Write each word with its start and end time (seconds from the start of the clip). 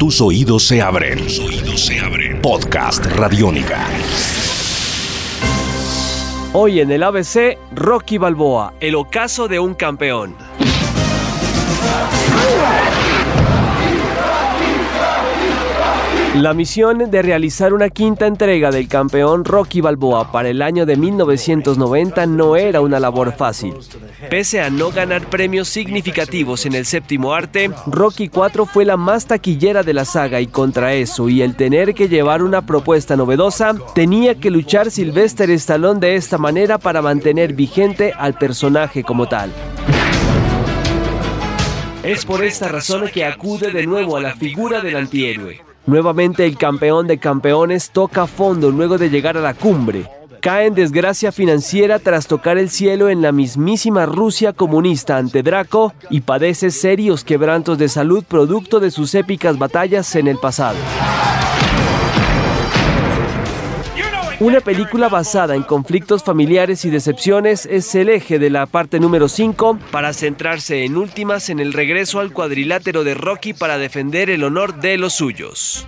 Tus 0.00 0.22
oídos 0.22 0.66
se 0.66 0.80
abren. 0.80 1.18
Tus 1.18 1.38
oídos 1.40 1.78
se 1.78 2.00
abren. 2.00 2.40
Podcast 2.40 3.04
Radiónica. 3.04 3.86
Hoy 6.54 6.80
en 6.80 6.90
el 6.90 7.02
ABC, 7.02 7.58
Rocky 7.74 8.16
Balboa, 8.16 8.72
el 8.80 8.94
ocaso 8.94 9.46
de 9.46 9.60
un 9.60 9.74
campeón. 9.74 10.34
La 16.36 16.54
misión 16.54 17.10
de 17.10 17.20
realizar 17.20 17.74
una 17.74 17.90
quinta 17.90 18.26
entrega 18.26 18.70
del 18.70 18.88
campeón 18.88 19.44
Rocky 19.44 19.82
Balboa 19.82 20.32
para 20.32 20.48
el 20.48 20.62
año 20.62 20.86
de 20.86 20.96
1990 20.96 22.24
no 22.24 22.56
era 22.56 22.80
una 22.80 22.98
labor 22.98 23.34
fácil. 23.36 23.74
Pese 24.28 24.60
a 24.60 24.68
no 24.68 24.90
ganar 24.90 25.30
premios 25.30 25.68
significativos 25.68 26.66
en 26.66 26.74
el 26.74 26.84
séptimo 26.84 27.32
arte, 27.32 27.70
Rocky 27.86 28.28
4 28.28 28.66
fue 28.66 28.84
la 28.84 28.96
más 28.96 29.26
taquillera 29.26 29.82
de 29.82 29.94
la 29.94 30.04
saga 30.04 30.40
y 30.40 30.46
contra 30.46 30.92
eso 30.92 31.28
y 31.28 31.40
el 31.40 31.56
tener 31.56 31.94
que 31.94 32.08
llevar 32.08 32.42
una 32.42 32.66
propuesta 32.66 33.16
novedosa, 33.16 33.74
tenía 33.94 34.34
que 34.34 34.50
luchar 34.50 34.90
Sylvester 34.90 35.50
Stallone 35.50 36.00
de 36.00 36.16
esta 36.16 36.36
manera 36.36 36.76
para 36.76 37.00
mantener 37.00 37.54
vigente 37.54 38.12
al 38.12 38.34
personaje 38.34 39.02
como 39.02 39.26
tal. 39.26 39.50
Es 42.02 42.24
por 42.26 42.44
esta 42.44 42.68
razón 42.68 43.08
que 43.12 43.24
acude 43.24 43.70
de 43.70 43.86
nuevo 43.86 44.16
a 44.16 44.20
la 44.20 44.34
figura 44.34 44.80
del 44.80 44.96
antihéroe. 44.96 45.62
Nuevamente 45.86 46.44
el 46.44 46.58
campeón 46.58 47.06
de 47.06 47.18
campeones 47.18 47.90
toca 47.90 48.26
fondo 48.26 48.70
luego 48.70 48.98
de 48.98 49.08
llegar 49.08 49.36
a 49.38 49.40
la 49.40 49.54
cumbre. 49.54 50.19
Cae 50.40 50.68
en 50.68 50.74
desgracia 50.74 51.32
financiera 51.32 51.98
tras 51.98 52.26
tocar 52.26 52.56
el 52.56 52.70
cielo 52.70 53.10
en 53.10 53.20
la 53.20 53.30
mismísima 53.30 54.06
Rusia 54.06 54.54
comunista 54.54 55.18
ante 55.18 55.42
Draco 55.42 55.92
y 56.08 56.22
padece 56.22 56.70
serios 56.70 57.24
quebrantos 57.24 57.76
de 57.76 57.90
salud 57.90 58.24
producto 58.24 58.80
de 58.80 58.90
sus 58.90 59.14
épicas 59.14 59.58
batallas 59.58 60.16
en 60.16 60.28
el 60.28 60.38
pasado. 60.38 60.78
Una 64.40 64.60
película 64.60 65.10
basada 65.10 65.54
en 65.54 65.62
conflictos 65.62 66.24
familiares 66.24 66.86
y 66.86 66.90
decepciones 66.90 67.66
es 67.66 67.94
el 67.94 68.08
eje 68.08 68.38
de 68.38 68.48
la 68.48 68.64
parte 68.64 68.98
número 68.98 69.28
5 69.28 69.78
para 69.90 70.14
centrarse 70.14 70.86
en 70.86 70.96
últimas 70.96 71.50
en 71.50 71.60
el 71.60 71.74
regreso 71.74 72.18
al 72.18 72.32
cuadrilátero 72.32 73.04
de 73.04 73.12
Rocky 73.12 73.52
para 73.52 73.76
defender 73.76 74.30
el 74.30 74.42
honor 74.44 74.80
de 74.80 74.96
los 74.96 75.12
suyos. 75.12 75.86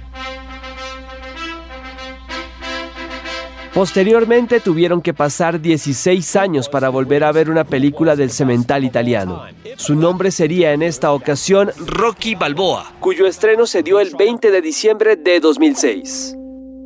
Posteriormente 3.74 4.60
tuvieron 4.60 5.00
que 5.00 5.14
pasar 5.14 5.58
16 5.58 6.36
años 6.36 6.68
para 6.68 6.90
volver 6.90 7.24
a 7.24 7.32
ver 7.32 7.48
una 7.48 7.64
película 7.64 8.16
del 8.16 8.30
cemental 8.30 8.84
italiano. 8.84 9.44
Su 9.76 9.94
nombre 9.94 10.30
sería 10.30 10.72
en 10.72 10.82
esta 10.82 11.12
ocasión 11.12 11.70
Rocky 11.78 12.34
Balboa, 12.34 12.92
cuyo 13.00 13.26
estreno 13.26 13.66
se 13.66 13.82
dio 13.82 13.98
el 13.98 14.14
20 14.14 14.50
de 14.50 14.60
diciembre 14.60 15.16
de 15.16 15.40
2006. 15.40 16.36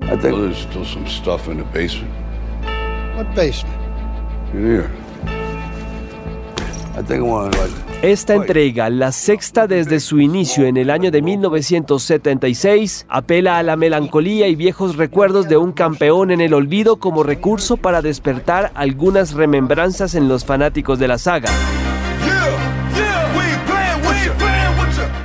I 0.03 0.17
think 0.17 0.37
well, 0.37 0.55
Esta 8.03 8.35
entrega, 8.35 8.89
la 8.91 9.13
sexta 9.13 9.67
desde 9.67 10.01
su 10.01 10.21
inicio 10.21 10.67
en 10.67 10.77
el 10.77 10.91
año 10.91 11.11
de 11.11 11.23
1976, 11.23 13.07
apela 13.09 13.59
a 13.59 13.63
la 13.63 13.77
melancolía 13.77 14.49
y 14.49 14.55
viejos 14.55 14.97
recuerdos 14.97 15.49
de 15.49 15.57
un 15.57 15.73
campeón 15.73 16.31
en 16.31 16.41
el 16.41 16.55
olvido 16.55 16.97
como 16.97 17.23
recurso 17.23 17.77
para 17.77 18.03
despertar 18.03 18.73
algunas 18.75 19.35
remembranzas 19.35 20.15
en 20.15 20.29
los 20.29 20.45
fanáticos 20.45 20.99
de 20.99 21.09
la 21.09 21.19
saga. 21.19 21.51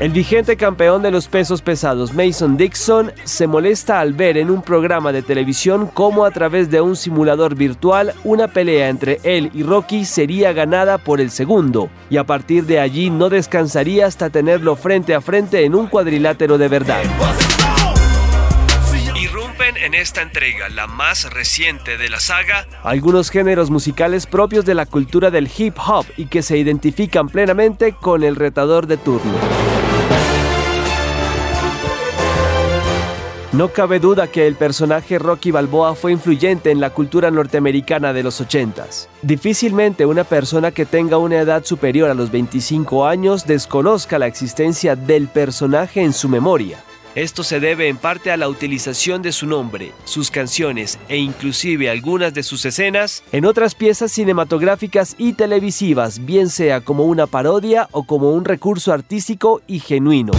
El 0.02 0.09
vigente 0.09 0.57
campeón 0.57 1.03
de 1.03 1.11
los 1.11 1.27
pesos 1.27 1.61
pesados, 1.61 2.11
Mason 2.11 2.57
Dixon, 2.57 3.13
se 3.23 3.45
molesta 3.45 3.99
al 3.99 4.16
ver 4.16 4.35
en 4.35 4.49
un 4.49 4.63
programa 4.63 5.11
de 5.11 5.21
televisión 5.21 5.85
cómo 5.94 6.25
a 6.25 6.31
través 6.31 6.71
de 6.71 6.81
un 6.81 6.95
simulador 6.95 7.53
virtual 7.53 8.16
una 8.23 8.47
pelea 8.47 8.89
entre 8.89 9.19
él 9.22 9.51
y 9.53 9.61
Rocky 9.61 10.06
sería 10.06 10.53
ganada 10.53 10.97
por 10.97 11.22
el 11.22 11.29
segundo, 11.29 11.91
y 12.09 12.17
a 12.17 12.23
partir 12.23 12.66
de 12.66 12.79
allí 12.79 13.11
no 13.11 13.29
descansaría 13.29 14.07
hasta 14.07 14.31
tenerlo 14.31 14.75
frente 14.75 15.13
a 15.13 15.22
frente 15.22 15.66
en 15.66 15.75
un 15.75 15.85
cuadrilátero 15.85 16.57
de 16.57 16.67
verdad. 16.67 17.03
Irrumpen 19.16 19.78
en 19.78 19.94
esta 19.94 20.23
entrega, 20.23 20.67
la 20.69 20.88
más 20.88 21.31
reciente 21.31 22.00
de 22.00 22.09
la 22.09 22.19
saga, 22.19 22.66
algunos 22.81 23.29
géneros 23.29 23.69
musicales 23.69 24.25
propios 24.25 24.66
de 24.66 24.73
la 24.73 24.88
cultura 24.88 25.29
del 25.29 25.47
hip 25.56 25.78
hop 25.78 26.07
y 26.17 26.25
que 26.25 26.41
se 26.41 26.57
identifican 26.57 27.29
plenamente 27.29 27.94
con 27.94 28.23
el 28.23 28.35
retador 28.35 28.88
de 28.88 28.97
turno. 28.97 29.60
No 33.53 33.67
cabe 33.67 34.00
duda 34.00 34.28
que 34.28 34.47
el 34.47 34.56
personaje 34.56 35.19
Rocky 35.19 35.51
Balboa 35.51 35.94
fue 35.94 36.13
influyente 36.13 36.72
en 36.72 36.79
la 36.79 36.91
cultura 36.91 37.31
norteamericana 37.31 38.13
de 38.13 38.23
los 38.23 38.41
80s. 38.41 39.07
Difícilmente 39.23 40.06
una 40.06 40.23
persona 40.23 40.72
que 40.72 40.85
tenga 40.85 41.17
una 41.17 41.41
edad 41.41 41.66
superior 41.66 42.09
a 42.09 42.13
los 42.13 42.31
25 42.31 43.06
años 43.06 43.45
desconozca 43.45 44.17
la 44.19 44.28
existencia 44.28 44.95
del 44.95 45.28
personaje 45.28 46.01
en 46.01 46.13
su 46.13 46.29
memoria. 46.29 46.81
Esto 47.13 47.44
se 47.44 47.59
debe 47.59 47.90
en 47.90 47.97
parte 47.97 48.31
a 48.31 48.38
la 48.38 48.47
utilización 48.47 49.22
de 49.22 49.34
su 49.34 49.45
nombre, 49.45 49.91
sus 50.06 50.31
canciones 50.31 50.97
e 51.09 51.17
inclusive 51.17 51.90
algunas 51.90 52.34
de 52.34 52.44
sus 52.44 52.63
escenas 52.63 53.22
en 53.34 53.44
otras 53.44 53.75
piezas 53.75 54.13
cinematográficas 54.13 55.16
y 55.17 55.34
televisivas, 55.34 56.23
bien 56.23 56.47
sea 56.47 56.79
como 56.79 57.03
una 57.03 57.28
parodia 57.28 57.90
o 57.91 58.06
como 58.06 58.31
un 58.31 58.45
recurso 58.45 58.94
artístico 58.94 59.61
y 59.67 59.79
genuino. 59.79 60.31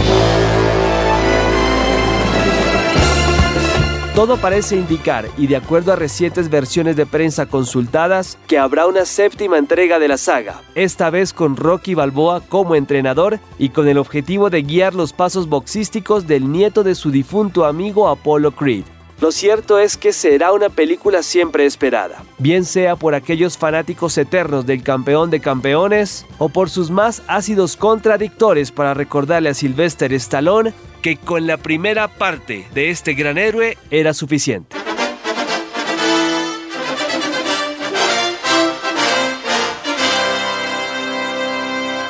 Todo 4.15 4.37
parece 4.37 4.75
indicar, 4.75 5.27
y 5.39 5.47
de 5.47 5.55
acuerdo 5.55 5.91
a 5.91 5.95
recientes 5.95 6.47
versiones 6.47 6.95
de 6.95 7.07
prensa 7.07 7.47
consultadas, 7.47 8.37
que 8.45 8.59
habrá 8.59 8.85
una 8.85 9.05
séptima 9.05 9.57
entrega 9.57 9.97
de 9.97 10.07
la 10.07 10.17
saga, 10.17 10.61
esta 10.75 11.09
vez 11.09 11.33
con 11.33 11.57
Rocky 11.57 11.95
Balboa 11.95 12.41
como 12.47 12.75
entrenador 12.75 13.39
y 13.57 13.69
con 13.69 13.87
el 13.87 13.97
objetivo 13.97 14.51
de 14.51 14.61
guiar 14.61 14.93
los 14.93 15.13
pasos 15.13 15.49
boxísticos 15.49 16.27
del 16.27 16.51
nieto 16.51 16.83
de 16.83 16.93
su 16.93 17.09
difunto 17.09 17.65
amigo 17.65 18.07
Apollo 18.07 18.51
Creed. 18.51 18.83
Lo 19.19 19.31
cierto 19.31 19.79
es 19.79 19.97
que 19.97 20.13
será 20.13 20.51
una 20.51 20.69
película 20.69 21.23
siempre 21.23 21.65
esperada, 21.65 22.23
bien 22.37 22.65
sea 22.65 22.95
por 22.95 23.15
aquellos 23.15 23.57
fanáticos 23.57 24.15
eternos 24.19 24.67
del 24.67 24.83
campeón 24.83 25.31
de 25.31 25.39
campeones 25.39 26.27
o 26.37 26.49
por 26.49 26.69
sus 26.69 26.91
más 26.91 27.23
ácidos 27.25 27.75
contradictores 27.75 28.71
para 28.71 28.93
recordarle 28.93 29.49
a 29.49 29.53
Sylvester 29.55 30.13
Stallone 30.13 30.71
que 31.03 31.17
con 31.17 31.45
la 31.45 31.57
primera 31.57 32.07
parte 32.07 32.65
de 32.73 32.89
este 32.89 33.13
gran 33.13 33.37
héroe 33.37 33.77
era 33.91 34.13
suficiente. 34.13 34.77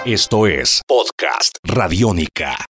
Esto 0.05 0.47
es 0.47 0.81
Podcast 0.87 1.57
Radiónica. 1.63 2.65